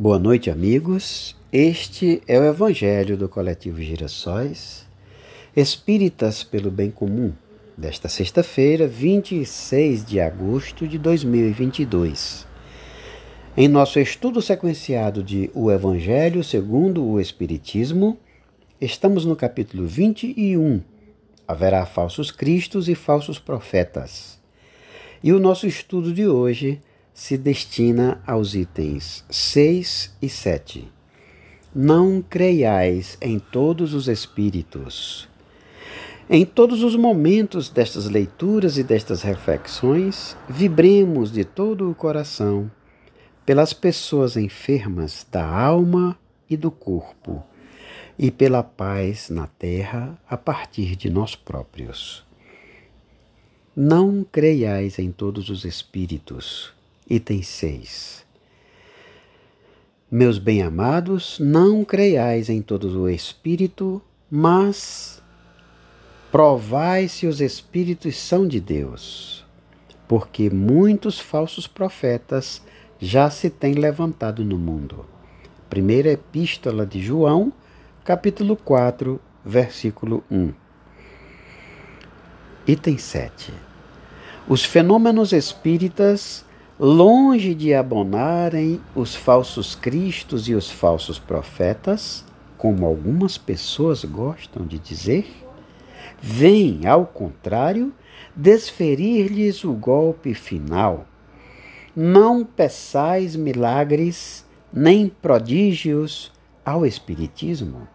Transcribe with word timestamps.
Boa 0.00 0.16
noite, 0.16 0.48
amigos. 0.48 1.34
Este 1.52 2.22
é 2.28 2.38
o 2.38 2.44
Evangelho 2.44 3.16
do 3.16 3.28
Coletivo 3.28 3.82
Girassóis, 3.82 4.86
Espíritas 5.56 6.44
pelo 6.44 6.70
Bem 6.70 6.88
Comum, 6.88 7.32
desta 7.76 8.08
sexta-feira, 8.08 8.86
26 8.86 10.06
de 10.06 10.20
agosto 10.20 10.86
de 10.86 10.98
2022. 10.98 12.46
Em 13.56 13.66
nosso 13.66 13.98
estudo 13.98 14.40
sequenciado 14.40 15.20
de 15.20 15.50
O 15.52 15.68
Evangelho 15.68 16.44
segundo 16.44 17.04
o 17.04 17.20
Espiritismo, 17.20 18.16
estamos 18.80 19.24
no 19.24 19.34
capítulo 19.34 19.84
21. 19.84 20.80
Haverá 21.48 21.84
falsos 21.84 22.30
cristos 22.30 22.88
e 22.88 22.94
falsos 22.94 23.40
profetas. 23.40 24.38
E 25.24 25.32
o 25.32 25.40
nosso 25.40 25.66
estudo 25.66 26.14
de 26.14 26.28
hoje 26.28 26.80
se 27.18 27.36
destina 27.36 28.22
aos 28.24 28.54
itens 28.54 29.24
6 29.28 30.14
e 30.22 30.28
7. 30.28 30.88
Não 31.74 32.22
creiais 32.22 33.18
em 33.20 33.40
todos 33.40 33.92
os 33.92 34.06
espíritos. 34.06 35.28
Em 36.30 36.46
todos 36.46 36.84
os 36.84 36.94
momentos 36.94 37.70
destas 37.70 38.06
leituras 38.06 38.78
e 38.78 38.84
destas 38.84 39.22
reflexões, 39.22 40.36
vibremos 40.48 41.32
de 41.32 41.44
todo 41.44 41.90
o 41.90 41.94
coração 41.94 42.70
pelas 43.44 43.72
pessoas 43.72 44.36
enfermas 44.36 45.26
da 45.28 45.44
alma 45.44 46.16
e 46.48 46.56
do 46.56 46.70
corpo 46.70 47.44
e 48.16 48.30
pela 48.30 48.62
paz 48.62 49.28
na 49.28 49.48
terra 49.48 50.16
a 50.30 50.36
partir 50.36 50.94
de 50.94 51.10
nós 51.10 51.34
próprios. 51.34 52.24
Não 53.74 54.22
creiais 54.22 55.00
em 55.00 55.10
todos 55.10 55.50
os 55.50 55.64
espíritos 55.64 56.77
Item 57.10 57.40
6. 57.40 58.22
Meus 60.10 60.36
bem-amados, 60.36 61.38
não 61.38 61.82
creiais 61.82 62.50
em 62.50 62.60
todo 62.60 63.00
o 63.00 63.08
Espírito, 63.08 64.02
mas 64.30 65.22
provai 66.30 67.08
se 67.08 67.26
os 67.26 67.40
Espíritos 67.40 68.14
são 68.14 68.46
de 68.46 68.60
Deus, 68.60 69.42
porque 70.06 70.50
muitos 70.50 71.18
falsos 71.18 71.66
profetas 71.66 72.62
já 72.98 73.30
se 73.30 73.48
têm 73.48 73.72
levantado 73.72 74.44
no 74.44 74.58
mundo. 74.58 75.06
Primeira 75.70 76.10
Epístola 76.10 76.84
de 76.84 77.00
João, 77.00 77.50
capítulo 78.04 78.54
4, 78.54 79.18
versículo 79.42 80.22
1. 80.30 80.52
Item 82.66 82.98
7. 82.98 83.54
Os 84.46 84.62
fenômenos 84.62 85.32
espíritas 85.32 86.46
longe 86.78 87.54
de 87.54 87.74
abonarem 87.74 88.80
os 88.94 89.14
falsos 89.14 89.74
cristos 89.74 90.48
e 90.48 90.54
os 90.54 90.70
falsos 90.70 91.18
profetas, 91.18 92.24
como 92.56 92.86
algumas 92.86 93.36
pessoas 93.36 94.04
gostam 94.04 94.64
de 94.64 94.78
dizer, 94.78 95.26
vem, 96.20 96.86
ao 96.86 97.04
contrário, 97.04 97.92
desferir-lhes 98.34 99.64
o 99.64 99.72
golpe 99.72 100.34
final. 100.34 101.04
Não 101.96 102.44
peçais 102.44 103.34
milagres 103.34 104.46
nem 104.72 105.08
prodígios 105.08 106.30
ao 106.64 106.86
Espiritismo, 106.86 107.88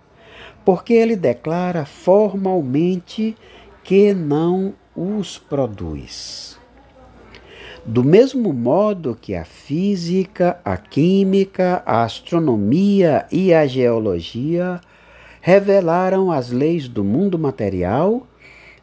porque 0.65 0.93
ele 0.93 1.15
declara 1.15 1.85
formalmente 1.85 3.35
que 3.81 4.13
não 4.13 4.73
os 4.93 5.37
produz. 5.37 6.62
Do 7.85 8.01
mesmo 8.01 8.53
modo 8.53 9.17
que 9.19 9.35
a 9.35 9.43
física, 9.43 10.57
a 10.63 10.77
química, 10.77 11.83
a 11.85 12.03
astronomia 12.03 13.25
e 13.29 13.53
a 13.53 13.67
geologia 13.67 14.79
revelaram 15.41 16.31
as 16.31 16.49
leis 16.49 16.87
do 16.87 17.03
mundo 17.03 17.37
material, 17.37 18.25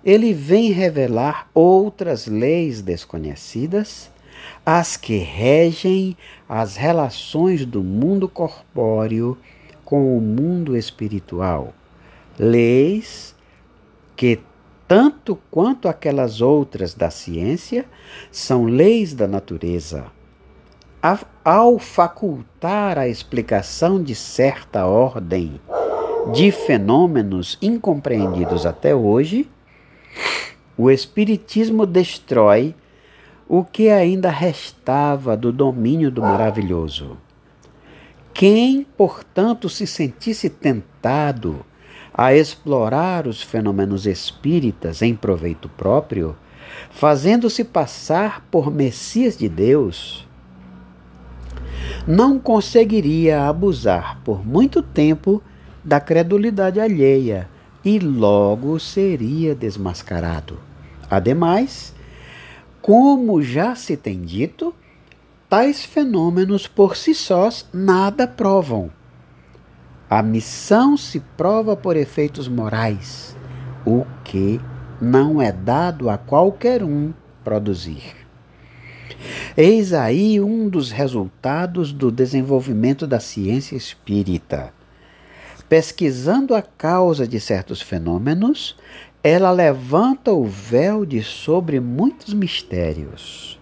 ele 0.04 0.34
vem 0.34 0.70
revelar 0.70 1.48
outras 1.54 2.26
leis 2.26 2.82
desconhecidas, 2.82 4.10
as 4.66 4.98
que 4.98 5.16
regem 5.16 6.14
as 6.46 6.76
relações 6.76 7.64
do 7.64 7.82
mundo 7.82 8.28
corpóreo 8.28 9.38
com 9.82 10.14
o 10.14 10.20
mundo 10.20 10.76
espiritual. 10.76 11.72
Leis 12.38 13.34
que 14.14 14.38
tanto 14.90 15.38
quanto 15.52 15.86
aquelas 15.86 16.40
outras 16.40 16.94
da 16.94 17.10
ciência, 17.10 17.84
são 18.28 18.64
leis 18.64 19.14
da 19.14 19.28
natureza. 19.28 20.06
Ao 21.44 21.78
facultar 21.78 22.98
a 22.98 23.06
explicação 23.06 24.02
de 24.02 24.16
certa 24.16 24.86
ordem 24.86 25.60
de 26.32 26.50
fenômenos 26.50 27.56
incompreendidos 27.62 28.66
até 28.66 28.92
hoje, 28.92 29.48
o 30.76 30.90
Espiritismo 30.90 31.86
destrói 31.86 32.74
o 33.48 33.62
que 33.62 33.90
ainda 33.90 34.28
restava 34.28 35.36
do 35.36 35.52
domínio 35.52 36.10
do 36.10 36.20
maravilhoso. 36.20 37.16
Quem, 38.34 38.84
portanto, 38.96 39.68
se 39.68 39.86
sentisse 39.86 40.50
tentado 40.50 41.64
a 42.12 42.34
explorar 42.34 43.26
os 43.26 43.42
fenômenos 43.42 44.06
espíritas 44.06 45.02
em 45.02 45.14
proveito 45.14 45.68
próprio, 45.68 46.36
fazendo-se 46.90 47.64
passar 47.64 48.46
por 48.50 48.70
Messias 48.70 49.36
de 49.36 49.48
Deus, 49.48 50.26
não 52.06 52.38
conseguiria 52.38 53.46
abusar 53.46 54.20
por 54.24 54.46
muito 54.46 54.82
tempo 54.82 55.42
da 55.84 56.00
credulidade 56.00 56.80
alheia 56.80 57.48
e 57.84 57.98
logo 57.98 58.78
seria 58.78 59.54
desmascarado. 59.54 60.58
Ademais, 61.10 61.94
como 62.82 63.42
já 63.42 63.74
se 63.74 63.96
tem 63.96 64.20
dito, 64.20 64.74
tais 65.48 65.84
fenômenos 65.84 66.66
por 66.66 66.96
si 66.96 67.14
sós 67.14 67.66
nada 67.72 68.26
provam 68.26 68.90
a 70.10 70.24
missão 70.24 70.96
se 70.96 71.20
prova 71.20 71.76
por 71.76 71.96
efeitos 71.96 72.48
morais, 72.48 73.36
o 73.86 74.04
que 74.24 74.60
não 75.00 75.40
é 75.40 75.52
dado 75.52 76.10
a 76.10 76.18
qualquer 76.18 76.82
um 76.82 77.14
produzir. 77.44 78.16
Eis 79.56 79.92
aí 79.92 80.40
um 80.40 80.68
dos 80.68 80.90
resultados 80.90 81.92
do 81.92 82.10
desenvolvimento 82.10 83.06
da 83.06 83.20
ciência 83.20 83.76
espírita. 83.76 84.74
Pesquisando 85.68 86.56
a 86.56 86.62
causa 86.62 87.24
de 87.24 87.38
certos 87.38 87.80
fenômenos, 87.80 88.76
ela 89.22 89.52
levanta 89.52 90.32
o 90.32 90.44
véu 90.44 91.06
de 91.06 91.22
sobre 91.22 91.78
muitos 91.78 92.34
mistérios. 92.34 93.60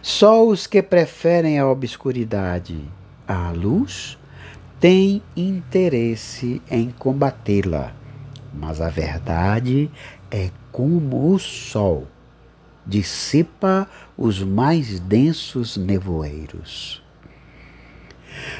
Só 0.00 0.44
os 0.44 0.66
que 0.66 0.82
preferem 0.82 1.60
a 1.60 1.68
obscuridade 1.68 2.80
à 3.28 3.52
luz 3.52 4.18
tem 4.82 5.22
interesse 5.36 6.60
em 6.68 6.90
combatê-la, 6.90 7.94
mas 8.52 8.80
a 8.80 8.88
verdade 8.88 9.88
é 10.28 10.50
como 10.72 11.32
o 11.32 11.38
sol 11.38 12.08
dissipa 12.84 13.88
os 14.18 14.42
mais 14.42 14.98
densos 14.98 15.76
nevoeiros. 15.76 17.00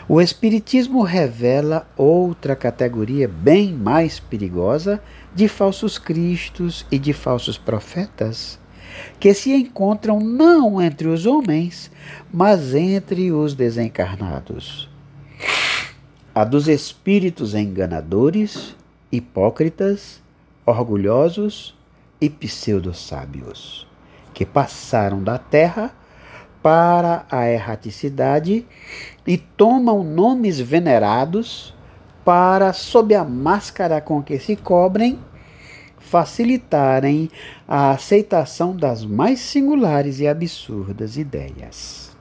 O 0.09 0.21
Espiritismo 0.21 1.03
revela 1.03 1.89
outra 1.97 2.55
categoria 2.55 3.27
bem 3.27 3.73
mais 3.73 4.21
perigosa 4.21 5.03
de 5.35 5.49
falsos 5.49 5.99
cristos 5.99 6.87
e 6.89 7.01
de 7.01 7.13
falsos 7.13 7.59
profetas, 7.59 8.61
que 9.19 9.35
se 9.35 9.53
encontram 9.53 10.21
não 10.21 10.81
entre 10.81 11.09
os 11.09 11.27
homens, 11.27 11.91
mas 12.33 12.77
entre 12.77 13.33
os 13.33 13.57
desencarnados 13.57 14.92
a 16.35 16.45
dos 16.45 16.67
espíritos 16.67 17.55
enganadores, 17.55 18.75
hipócritas, 19.11 20.23
orgulhosos 20.65 21.75
e 22.21 22.31
pseudo-sábios, 22.31 23.87
que 24.33 24.47
passaram 24.47 25.23
da 25.23 25.37
terra 25.37 25.95
para 26.63 27.27
a 27.31 27.51
erraticidade 27.51 28.65
e 29.27 29.37
tomam 29.37 30.03
nomes 30.03 30.59
venerados 30.59 31.75
para, 32.25 32.73
sob 32.73 33.15
a 33.15 33.25
máscara 33.25 34.01
com 34.01 34.23
que 34.23 34.39
se 34.39 34.57
cobrem, 34.57 35.19
facilitarem 35.99 37.31
a 37.67 37.91
aceitação 37.91 38.75
das 38.75 39.05
mais 39.05 39.41
singulares 39.41 40.21
e 40.21 40.29
absurdas 40.29 41.17
ideias. 41.17 42.12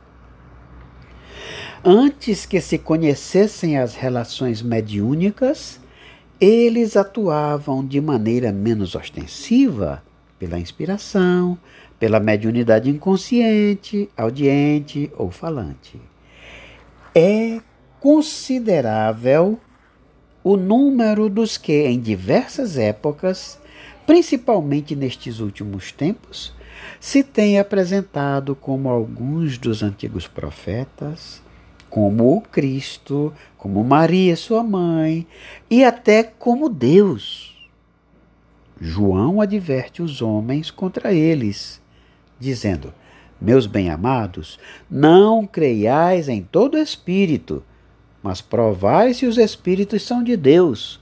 Antes 1.84 2.46
que 2.46 2.62
se 2.62 2.78
conhecessem 2.78 3.80
as 3.80 3.96
relações 3.96 4.62
mediúnicas, 4.62 5.80
eles 6.40 6.96
atuavam 6.96 7.84
de 7.84 8.00
maneira 8.00 8.52
menos 8.52 8.94
ostensiva 8.94 10.04
pela 10.38 10.60
inspiração, 10.60 11.58
pela 12.00 12.20
mediunidade 12.20 12.88
inconsciente, 12.88 14.08
audiente 14.16 15.12
ou 15.18 15.32
falante. 15.32 16.00
É 17.16 17.60
considerável 18.00 19.60
o 20.44 20.58
número 20.58 21.30
dos 21.30 21.58
que, 21.58 21.88
em 21.88 22.00
diversas 22.00 22.78
épocas, 22.78 23.60
principalmente 24.06 24.96
nestes 24.96 25.40
últimos 25.40 25.92
tempos, 25.92 26.54
se 27.00 27.24
tem 27.24 27.58
apresentado 27.58 28.56
como 28.56 28.88
alguns 28.88 29.58
dos 29.58 29.82
antigos 29.82 30.28
profetas, 30.28 31.42
como 31.92 32.38
o 32.38 32.42
Cristo, 32.42 33.34
como 33.58 33.84
Maria, 33.84 34.36
sua 34.38 34.64
mãe, 34.64 35.28
e 35.70 35.84
até 35.84 36.24
como 36.24 36.70
Deus. 36.70 37.70
João 38.80 39.42
adverte 39.42 40.02
os 40.02 40.22
homens 40.22 40.72
contra 40.72 41.14
eles, 41.14 41.80
dizendo: 42.40 42.94
Meus 43.40 43.68
bem-amados, 43.68 44.58
não 44.90 45.46
creiais 45.46 46.30
em 46.30 46.42
todo 46.42 46.78
espírito, 46.78 47.62
mas 48.24 48.40
provai 48.40 49.14
se 49.14 49.26
os 49.26 49.38
espíritos 49.38 50.02
são 50.02 50.24
de 50.24 50.38
Deus, 50.38 51.00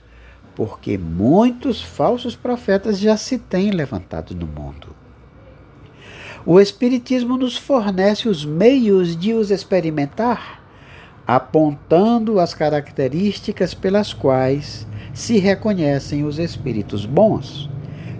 porque 0.55 0.97
muitos 0.97 1.81
falsos 1.81 2.35
profetas 2.35 2.99
já 2.99 3.15
se 3.15 3.37
têm 3.37 3.69
levantado 3.71 4.35
no 4.35 4.47
mundo. 4.47 4.95
O 6.45 6.59
Espiritismo 6.59 7.37
nos 7.37 7.57
fornece 7.57 8.27
os 8.27 8.43
meios 8.45 9.15
de 9.15 9.33
os 9.33 9.51
experimentar, 9.51 10.58
apontando 11.29 12.39
as 12.39 12.55
características 12.55 13.75
pelas 13.75 14.13
quais 14.13 14.87
se 15.13 15.37
reconhecem 15.37 16.23
os 16.23 16.39
espíritos 16.39 17.05
bons. 17.05 17.69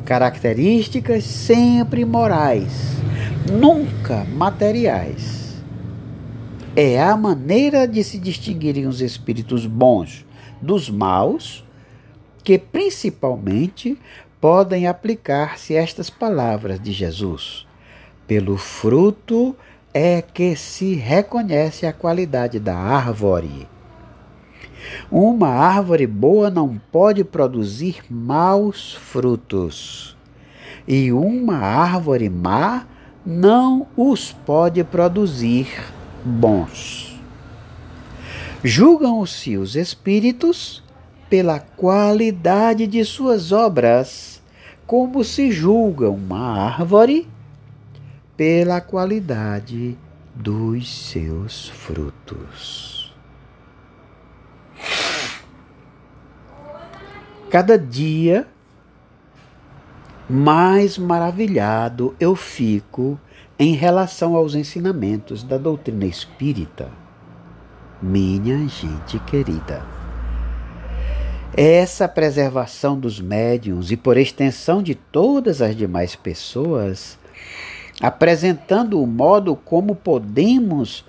Características 0.06 1.24
sempre 1.24 2.06
morais, 2.06 2.72
nunca 3.52 4.26
materiais. 4.26 5.60
É 6.76 7.02
a 7.02 7.18
maneira 7.18 7.88
de 7.88 8.04
se 8.04 8.20
distinguirem 8.20 8.86
os 8.86 9.02
espíritos 9.02 9.66
bons 9.66 10.24
dos 10.62 10.88
maus 10.88 11.66
que 12.44 12.60
principalmente 12.60 13.98
podem 14.40 14.86
aplicar-se 14.86 15.74
estas 15.74 16.12
palavras 16.12 16.80
de 16.80 16.92
Jesus. 16.92 17.66
Pelo 18.28 18.56
fruto 18.56 19.56
é 19.94 20.22
que 20.22 20.56
se 20.56 20.94
reconhece 20.94 21.86
a 21.86 21.94
qualidade 21.94 22.60
da 22.60 22.76
árvore. 22.76 23.68
Uma 25.12 25.50
árvore 25.50 26.08
boa 26.08 26.50
não 26.50 26.80
pode 26.92 27.24
produzir 27.24 28.02
maus 28.10 28.94
frutos, 28.94 30.16
e 30.88 31.12
uma 31.12 31.58
árvore 31.58 32.30
má 32.30 32.86
não 33.26 33.88
os 33.98 34.32
pode 34.32 34.84
produzir 34.84 35.68
bons. 36.24 37.20
Julgam-se 38.64 39.58
os 39.58 39.76
espíritos 39.76 40.84
pela 41.30 41.60
qualidade 41.60 42.88
de 42.88 43.04
suas 43.06 43.52
obras, 43.52 44.42
como 44.86 45.24
se 45.24 45.52
julga 45.52 46.10
uma 46.10 46.66
árvore 46.66 47.28
pela 48.40 48.80
qualidade 48.80 49.98
dos 50.34 51.10
seus 51.10 51.68
frutos. 51.68 53.14
Cada 57.52 57.78
dia 57.78 58.48
mais 60.30 60.98
maravilhado 60.98 62.16
eu 62.18 62.34
fico 62.34 63.20
em 63.60 63.74
relação 63.74 64.38
aos 64.38 64.56
ensinamentos 64.56 65.44
da 65.44 65.58
doutrina 65.58 66.06
espírita. 66.06 66.90
Minha 68.02 68.66
gente 68.70 69.20
querida. 69.26 69.86
Essa 71.58 72.08
preservação 72.08 72.98
dos 72.98 73.20
médiums 73.20 73.92
e, 73.92 73.98
por 73.98 74.16
extensão, 74.16 74.82
de 74.82 74.96
todas 74.96 75.62
as 75.62 75.76
demais 75.76 76.16
pessoas, 76.16 77.20
apresentando 78.02 79.02
o 79.02 79.08
modo 79.08 79.56
como 79.56 79.96
podemos, 79.96 81.04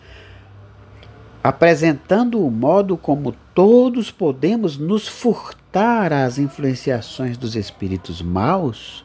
apresentando 1.42 2.44
o 2.44 2.50
modo 2.50 2.96
como 2.96 3.34
todos 3.54 4.10
podemos 4.10 4.76
nos 4.76 5.06
furtar 5.06 6.12
às 6.12 6.38
influenciações 6.38 7.36
dos 7.36 7.54
espíritos 7.54 8.20
maus, 8.20 9.04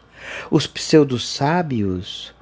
os 0.50 0.66
pseudo-sábios, 0.66 2.34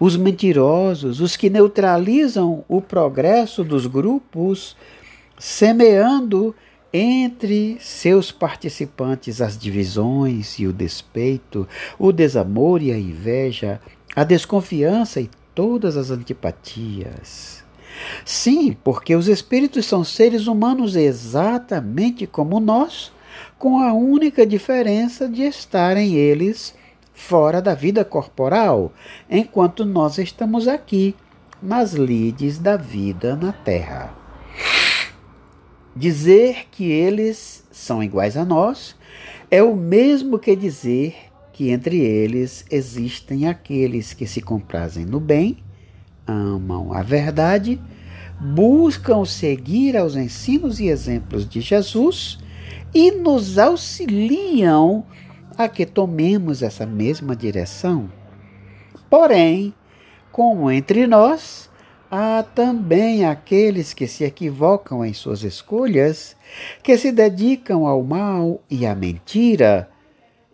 os 0.00 0.16
mentirosos, 0.16 1.20
os 1.20 1.36
que 1.36 1.50
neutralizam 1.50 2.64
o 2.68 2.80
progresso 2.80 3.62
dos 3.62 3.86
grupos, 3.86 4.76
semeando 5.38 6.54
entre 6.92 7.76
seus 7.78 8.32
participantes 8.32 9.42
as 9.42 9.58
divisões 9.58 10.58
e 10.58 10.66
o 10.66 10.72
despeito, 10.72 11.68
o 11.98 12.10
desamor 12.10 12.80
e 12.80 12.90
a 12.90 12.98
inveja, 12.98 13.80
a 14.16 14.24
desconfiança 14.24 15.20
e 15.20 15.28
todas 15.54 15.94
as 15.94 16.10
antipatias. 16.10 17.62
Sim, 18.24 18.74
porque 18.82 19.14
os 19.14 19.28
espíritos 19.28 19.84
são 19.84 20.02
seres 20.02 20.46
humanos 20.46 20.96
exatamente 20.96 22.26
como 22.26 22.58
nós, 22.58 23.12
com 23.58 23.78
a 23.78 23.92
única 23.92 24.46
diferença 24.46 25.28
de 25.28 25.42
estarem 25.42 26.14
eles 26.14 26.74
fora 27.12 27.60
da 27.60 27.74
vida 27.74 28.04
corporal, 28.04 28.92
enquanto 29.28 29.84
nós 29.84 30.18
estamos 30.18 30.66
aqui, 30.66 31.14
nas 31.62 31.92
lides 31.92 32.58
da 32.58 32.76
vida 32.76 33.36
na 33.36 33.52
Terra. 33.52 34.14
Dizer 35.94 36.66
que 36.70 36.90
eles 36.90 37.64
são 37.70 38.02
iguais 38.02 38.36
a 38.36 38.44
nós 38.44 38.94
é 39.50 39.62
o 39.62 39.74
mesmo 39.74 40.38
que 40.38 40.54
dizer 40.54 41.25
que 41.56 41.70
entre 41.70 41.98
eles 41.98 42.66
existem 42.70 43.48
aqueles 43.48 44.12
que 44.12 44.26
se 44.26 44.42
comprazem 44.42 45.06
no 45.06 45.18
bem, 45.18 45.56
amam 46.26 46.92
a 46.92 47.00
verdade, 47.00 47.80
buscam 48.38 49.24
seguir 49.24 49.96
aos 49.96 50.16
ensinos 50.16 50.80
e 50.80 50.88
exemplos 50.88 51.48
de 51.48 51.62
Jesus 51.62 52.38
e 52.92 53.10
nos 53.10 53.56
auxiliam 53.56 55.02
a 55.56 55.66
que 55.66 55.86
tomemos 55.86 56.62
essa 56.62 56.84
mesma 56.84 57.34
direção. 57.34 58.12
Porém, 59.08 59.72
como 60.30 60.70
entre 60.70 61.06
nós, 61.06 61.70
Há 62.08 62.44
também 62.54 63.24
aqueles 63.24 63.92
que 63.92 64.06
se 64.06 64.22
equivocam 64.22 65.04
em 65.04 65.12
suas 65.12 65.42
escolhas, 65.42 66.36
que 66.80 66.96
se 66.96 67.10
dedicam 67.10 67.84
ao 67.84 68.00
mal 68.04 68.62
e 68.70 68.86
à 68.86 68.94
mentira, 68.94 69.90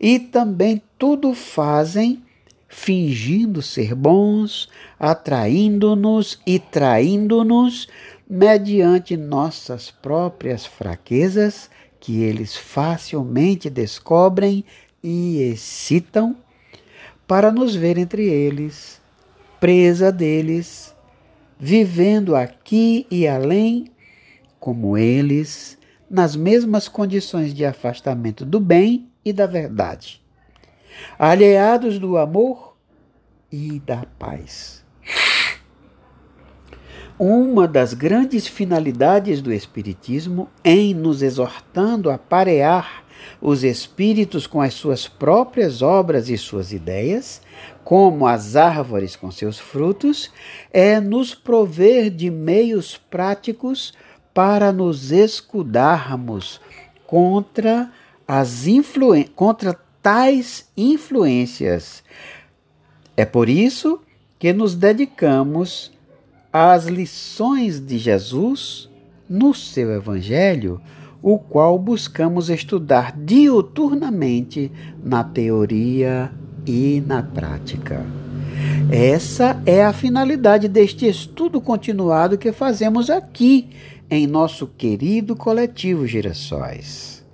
e 0.03 0.19
também 0.19 0.83
tudo 0.99 1.33
fazem 1.33 2.21
fingindo 2.69 3.63
ser 3.63 3.95
bons, 3.95 4.69
atraindo-nos 4.99 6.41
e 6.45 6.59
traindo-nos 6.59 7.87
mediante 8.29 9.17
nossas 9.17 9.91
próprias 9.91 10.67
fraquezas, 10.67 11.71
que 12.01 12.23
eles 12.23 12.57
facilmente 12.57 13.71
descobrem 13.71 14.65
e 15.05 15.41
excitam, 15.43 16.35
para 17.29 17.53
nos 17.53 17.77
ver 17.77 17.97
entre 17.97 18.29
eles, 18.29 19.01
presa 19.61 20.11
deles 20.11 20.93
vivendo 21.65 22.35
aqui 22.35 23.07
e 23.09 23.29
além, 23.29 23.85
como 24.59 24.99
eles, 24.99 25.79
nas 26.13 26.37
mesmas 26.37 26.89
condições 26.89 27.55
de 27.55 27.65
afastamento 27.65 28.45
do 28.45 28.61
bem 28.61 29.09
e 29.25 29.33
da 29.33 29.47
verdade, 29.47 30.23
alheados 31.19 31.99
do 31.99 32.19
amor 32.19 32.77
e 33.51 33.81
da 33.81 34.05
paz. 34.19 34.85
Uma 37.19 37.67
das 37.67 37.95
grandes 37.95 38.47
finalidades 38.47 39.41
do 39.41 39.53
Espiritismo, 39.53 40.51
em 40.63 40.93
nos 40.93 41.23
exortando 41.23 42.11
a 42.11 42.19
parear 42.19 43.05
os 43.41 43.65
espíritos 43.65 44.47
com 44.47 44.61
as 44.61 44.75
suas 44.75 45.07
próprias 45.07 45.81
obras 45.81 46.29
e 46.29 46.37
suas 46.37 46.73
ideias, 46.73 47.41
como 47.85 48.27
as 48.27 48.57
árvores 48.57 49.17
com 49.17 49.31
seus 49.31 49.59
frutos, 49.59 50.31
é 50.73 51.01
nos 51.01 51.35
prover 51.35 52.11
de 52.11 52.31
meios 52.31 52.97
práticos 52.97 53.95
para 54.33 54.73
nos 54.73 55.13
escudarmos 55.13 56.61
contra 57.07 57.91
as 58.27 58.67
influen 58.67 59.27
contra 59.35 59.79
tais 60.03 60.69
influências. 60.77 62.03
É 63.17 63.25
por 63.25 63.49
isso 63.49 64.01
que 64.39 64.53
nos 64.53 64.75
dedicamos 64.75 65.93
às 66.53 66.87
lições 66.87 67.79
de 67.79 67.99
Jesus 67.99 68.89
no 69.29 69.55
seu 69.55 69.93
evangelho 69.93 70.81
o 71.23 71.39
qual 71.39 71.79
buscamos 71.79 72.51
estudar 72.51 73.17
diuturnamente 73.17 74.73
na 75.03 75.23
teoria 75.23 76.33
e 76.67 77.03
na 77.07 77.23
prática. 77.23 78.05
Essa 78.91 79.63
é 79.65 79.85
a 79.85 79.93
finalidade 79.93 80.67
deste 80.67 81.07
estudo 81.07 81.61
continuado 81.61 82.37
que 82.37 82.53
fazemos 82.53 83.09
aqui 83.09 83.71
em 84.15 84.27
nosso 84.27 84.67
querido 84.67 85.35
coletivo 85.35 86.07
Girassóis. 86.07 87.25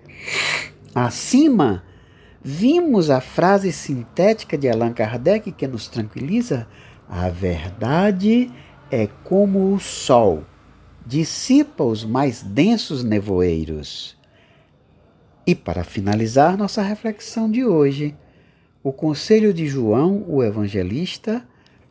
Acima, 0.94 1.82
vimos 2.40 3.10
a 3.10 3.20
frase 3.20 3.72
sintética 3.72 4.56
de 4.56 4.68
Allan 4.68 4.92
Kardec 4.92 5.50
que 5.50 5.66
nos 5.66 5.88
tranquiliza: 5.88 6.68
a 7.08 7.28
verdade 7.30 8.48
é 8.92 9.08
como 9.24 9.74
o 9.74 9.80
sol, 9.80 10.44
dissipa 11.04 11.82
os 11.82 12.04
mais 12.04 12.44
densos 12.44 13.02
nevoeiros. 13.02 14.16
E 15.44 15.56
para 15.56 15.82
finalizar 15.82 16.56
nossa 16.56 16.80
reflexão 16.80 17.50
de 17.50 17.64
hoje, 17.64 18.16
o 18.84 18.92
conselho 18.92 19.52
de 19.52 19.66
João, 19.66 20.24
o 20.28 20.44
evangelista, 20.44 21.44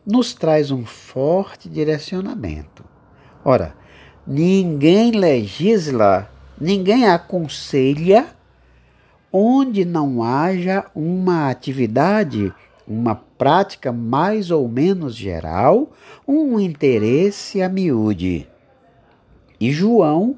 nos 0.06 0.34
traz 0.34 0.72
um 0.72 0.86
forte 0.86 1.68
direcionamento. 1.68 2.86
Ora, 3.44 3.76
ninguém 4.28 5.12
legisla, 5.12 6.30
ninguém 6.60 7.06
aconselha 7.08 8.28
onde 9.32 9.86
não 9.86 10.24
haja 10.24 10.86
uma 10.96 11.50
atividade, 11.50 12.52
uma 12.88 13.16
prática 13.16 13.92
mais 13.92 14.52
ou 14.52 14.68
menos 14.68 15.16
geral, 15.16 15.92
um 16.28 16.60
interesse 16.60 17.62
a 17.62 17.70
miúde. 17.70 18.48
E 19.60 19.72
João 19.72 20.38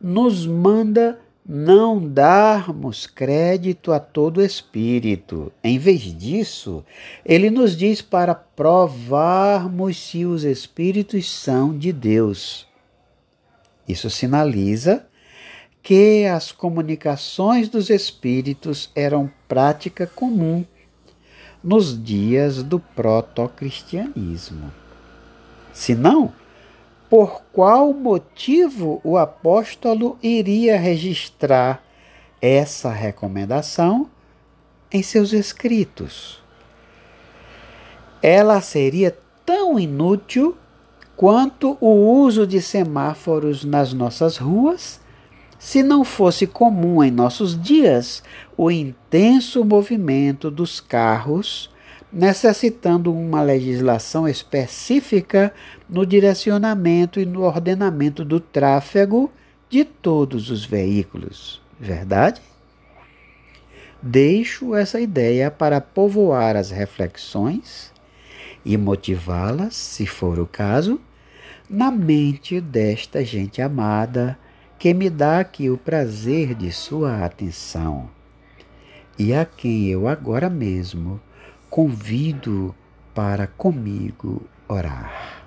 nos 0.00 0.46
manda 0.46 1.18
não 1.46 2.06
darmos 2.06 3.06
crédito 3.06 3.90
a 3.90 3.98
todo 3.98 4.42
espírito. 4.42 5.50
Em 5.64 5.78
vez 5.78 6.02
disso, 6.02 6.84
ele 7.24 7.48
nos 7.48 7.74
diz 7.74 8.02
para 8.02 8.34
provarmos 8.34 9.96
se 9.96 10.26
os 10.26 10.44
espíritos 10.44 11.32
são 11.32 11.76
de 11.76 11.90
Deus. 11.90 12.67
Isso 13.88 14.10
sinaliza 14.10 15.06
que 15.82 16.26
as 16.26 16.52
comunicações 16.52 17.68
dos 17.70 17.88
espíritos 17.88 18.90
eram 18.94 19.30
prática 19.48 20.06
comum 20.06 20.64
nos 21.64 22.00
dias 22.02 22.62
do 22.62 22.78
proto-cristianismo. 22.78 24.70
Se 25.72 25.94
não, 25.94 26.32
por 27.08 27.42
qual 27.52 27.94
motivo 27.94 29.00
o 29.02 29.16
apóstolo 29.16 30.18
iria 30.22 30.78
registrar 30.78 31.82
essa 32.42 32.92
recomendação 32.92 34.10
em 34.92 35.02
seus 35.02 35.32
escritos? 35.32 36.42
Ela 38.22 38.60
seria 38.60 39.16
tão 39.46 39.78
inútil 39.78 40.56
quanto 41.18 41.76
o 41.80 41.88
uso 42.22 42.46
de 42.46 42.62
semáforos 42.62 43.64
nas 43.64 43.92
nossas 43.92 44.36
ruas 44.36 45.00
se 45.58 45.82
não 45.82 46.04
fosse 46.04 46.46
comum 46.46 47.02
em 47.02 47.10
nossos 47.10 47.60
dias 47.60 48.22
o 48.56 48.70
intenso 48.70 49.64
movimento 49.64 50.48
dos 50.48 50.78
carros 50.78 51.74
necessitando 52.12 53.12
uma 53.12 53.42
legislação 53.42 54.28
específica 54.28 55.52
no 55.88 56.06
direcionamento 56.06 57.18
e 57.18 57.26
no 57.26 57.42
ordenamento 57.42 58.24
do 58.24 58.38
tráfego 58.38 59.28
de 59.68 59.84
todos 59.84 60.50
os 60.50 60.64
veículos. 60.64 61.60
Verdade? 61.80 62.40
Deixo 64.00 64.72
essa 64.72 65.00
ideia 65.00 65.50
para 65.50 65.80
povoar 65.80 66.54
as 66.54 66.70
reflexões 66.70 67.92
e 68.64 68.76
motivá-las, 68.76 69.74
se 69.74 70.06
for 70.06 70.38
o 70.38 70.46
caso, 70.46 71.00
na 71.68 71.90
mente 71.90 72.60
desta 72.60 73.22
gente 73.22 73.60
amada 73.60 74.38
que 74.78 74.94
me 74.94 75.10
dá 75.10 75.40
aqui 75.40 75.68
o 75.68 75.76
prazer 75.76 76.54
de 76.54 76.72
sua 76.72 77.24
atenção 77.24 78.08
e 79.18 79.34
a 79.34 79.44
quem 79.44 79.88
eu 79.88 80.08
agora 80.08 80.48
mesmo 80.48 81.20
convido 81.68 82.74
para 83.14 83.46
comigo 83.46 84.42
orar. 84.66 85.42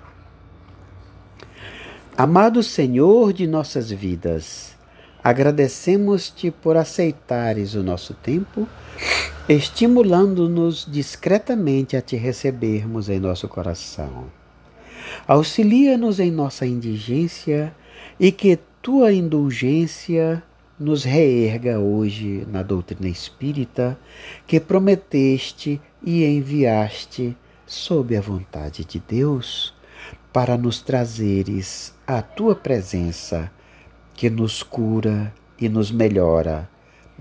Amado 2.16 2.62
Senhor 2.62 3.32
de 3.32 3.46
nossas 3.46 3.90
vidas, 3.90 4.76
agradecemos-te 5.24 6.50
por 6.50 6.76
aceitares 6.76 7.74
o 7.74 7.82
nosso 7.82 8.12
tempo, 8.12 8.68
estimulando-nos 9.48 10.86
discretamente 10.88 11.96
a 11.96 12.02
te 12.02 12.14
recebermos 12.14 13.08
em 13.08 13.18
nosso 13.18 13.48
coração. 13.48 14.41
Auxilia-nos 15.26 16.20
em 16.20 16.30
nossa 16.30 16.66
indigência 16.66 17.74
e 18.18 18.30
que 18.32 18.58
tua 18.80 19.12
indulgência 19.12 20.42
nos 20.78 21.04
reerga 21.04 21.78
hoje 21.78 22.46
na 22.50 22.62
doutrina 22.62 23.08
espírita 23.08 23.98
que 24.46 24.58
prometeste 24.58 25.80
e 26.02 26.24
enviaste 26.24 27.36
sob 27.66 28.16
a 28.16 28.20
vontade 28.20 28.84
de 28.84 29.00
Deus 29.00 29.72
para 30.32 30.56
nos 30.56 30.80
trazeres 30.80 31.94
a 32.06 32.20
tua 32.20 32.54
presença 32.54 33.50
que 34.14 34.28
nos 34.28 34.62
cura 34.62 35.32
e 35.60 35.68
nos 35.68 35.90
melhora, 35.90 36.68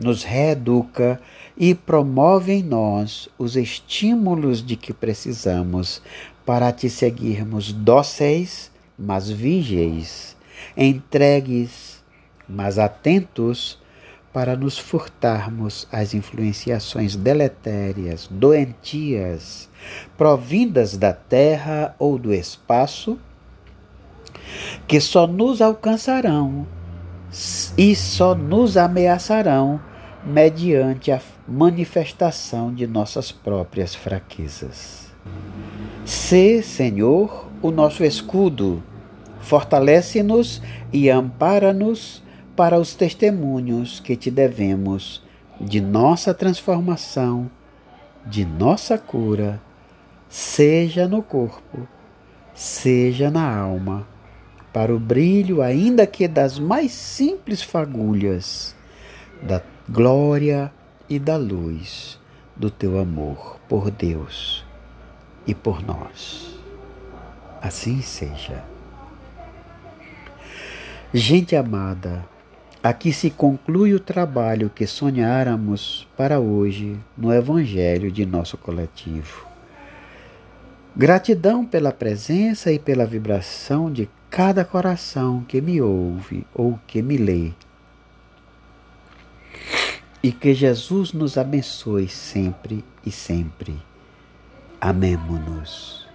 nos 0.02 0.24
reeduca 0.24 1.20
e 1.58 1.76
promove 1.76 2.54
em 2.54 2.64
nós 2.64 3.30
os 3.38 3.56
estímulos 3.56 4.66
de 4.66 4.76
que 4.76 4.94
precisamos 4.94 6.02
para 6.46 6.72
te 6.72 6.90
seguirmos 6.90 7.72
dóceis, 7.72 8.72
mas 8.98 9.30
vigéis, 9.30 10.36
entregues, 10.76 12.04
mas 12.48 12.78
atentos 12.80 13.80
para 14.34 14.56
nos 14.56 14.78
furtarmos 14.78 15.88
as 15.92 16.14
influenciações 16.14 17.16
deletérias, 17.16 18.28
doentias, 18.32 19.70
provindas 20.18 20.98
da 20.98 21.14
terra 21.14 21.96
ou 22.00 22.18
do 22.18 22.34
espaço, 22.34 23.20
que 24.88 25.00
só 25.00 25.28
nos 25.28 25.62
alcançarão 25.62 26.66
e 27.78 27.96
só 27.96 28.34
nos 28.36 28.78
ameaçarão 28.78 29.80
mediante 30.24 31.12
a 31.12 31.20
manifestação 31.48 32.74
de 32.74 32.86
nossas 32.86 33.32
próprias 33.32 33.96
fraquezas. 33.96 35.12
Se, 36.06 36.62
Senhor, 36.62 37.50
o 37.62 37.72
nosso 37.72 38.04
escudo, 38.04 38.84
fortalece-nos 39.42 40.62
e 40.92 41.10
ampara-nos 41.10 42.24
para 42.56 42.80
os 42.80 42.94
testemunhos 42.94 44.00
que 44.00 44.16
te 44.16 44.30
devemos 44.30 45.24
de 45.60 45.80
nossa 45.80 46.34
transformação, 46.34 47.50
de 48.26 48.46
nossa 48.46 48.98
cura, 48.98 49.62
seja 50.30 51.08
no 51.08 51.22
corpo, 51.22 51.88
seja 52.54 53.30
na 53.30 53.56
alma, 53.56 54.08
para 54.74 54.94
o 54.94 55.00
brilho, 55.00 55.62
ainda 55.62 56.08
que 56.08 56.28
das 56.28 56.58
mais 56.58 56.92
simples 56.92 57.62
fagulhas, 57.62 58.76
da 59.42 59.62
glória 59.92 60.72
e 61.10 61.20
da 61.20 61.36
luz 61.36 62.18
do 62.56 62.72
teu 62.72 62.98
amor 62.98 63.60
por 63.68 63.92
Deus 63.92 64.64
e 65.46 65.54
por 65.54 65.84
nós. 65.84 66.58
Assim 67.62 68.02
seja. 68.02 68.64
Gente 71.14 71.58
amada, 71.58 72.24
Aqui 72.82 73.14
se 73.14 73.30
conclui 73.30 73.94
o 73.94 74.00
trabalho 74.00 74.72
que 74.74 74.88
sonháramos 74.88 76.08
para 76.18 76.40
hoje 76.40 76.98
no 77.16 77.32
Evangelho 77.32 78.12
de 78.12 78.26
nosso 78.26 78.58
coletivo. 78.58 79.46
Gratidão 80.96 81.64
pela 81.64 81.92
presença 81.92 82.72
e 82.72 82.80
pela 82.80 83.06
vibração 83.06 83.92
de 83.92 84.10
cada 84.32 84.66
coração 84.66 85.46
que 85.48 85.62
me 85.62 85.80
ouve 85.80 86.44
ou 86.56 86.80
que 86.88 87.04
me 87.04 87.18
lê. 87.18 87.52
E 90.24 90.32
que 90.32 90.54
Jesus 90.54 91.14
nos 91.14 91.38
abençoe 91.38 92.08
sempre 92.08 92.84
e 93.06 93.12
sempre. 93.12 93.82
Amemo-nos. 94.80 96.08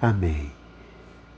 Amém. 0.00 0.57